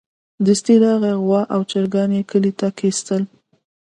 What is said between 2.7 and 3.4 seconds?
کېستل.